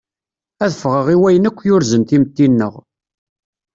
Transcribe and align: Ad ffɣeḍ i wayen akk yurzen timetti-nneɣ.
Ad 0.63 0.71
ffɣeḍ 0.75 1.07
i 1.15 1.17
wayen 1.21 1.47
akk 1.49 1.59
yurzen 1.67 2.01
timetti-nneɣ. 2.03 2.73